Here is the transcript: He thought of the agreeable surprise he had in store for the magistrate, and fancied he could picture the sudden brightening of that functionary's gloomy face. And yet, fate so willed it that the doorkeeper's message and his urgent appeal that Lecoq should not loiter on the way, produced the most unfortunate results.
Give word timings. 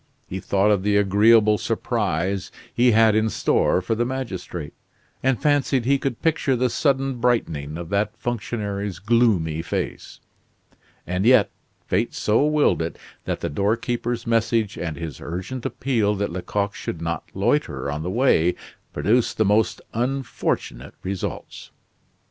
He 0.27 0.39
thought 0.39 0.71
of 0.71 0.81
the 0.81 0.97
agreeable 0.97 1.59
surprise 1.59 2.51
he 2.73 2.89
had 2.89 3.13
in 3.13 3.29
store 3.29 3.83
for 3.83 3.93
the 3.93 4.03
magistrate, 4.03 4.73
and 5.21 5.39
fancied 5.39 5.85
he 5.85 5.99
could 5.99 6.23
picture 6.23 6.55
the 6.55 6.71
sudden 6.71 7.17
brightening 7.19 7.77
of 7.77 7.89
that 7.89 8.17
functionary's 8.17 8.97
gloomy 8.97 9.61
face. 9.61 10.19
And 11.05 11.23
yet, 11.23 11.51
fate 11.85 12.15
so 12.15 12.43
willed 12.47 12.81
it 12.81 12.97
that 13.25 13.41
the 13.41 13.49
doorkeeper's 13.49 14.25
message 14.25 14.75
and 14.75 14.97
his 14.97 15.21
urgent 15.21 15.67
appeal 15.67 16.15
that 16.15 16.31
Lecoq 16.31 16.73
should 16.73 16.99
not 16.99 17.25
loiter 17.35 17.91
on 17.91 18.01
the 18.01 18.09
way, 18.09 18.55
produced 18.93 19.37
the 19.37 19.45
most 19.45 19.81
unfortunate 19.93 20.95
results. 21.03 21.69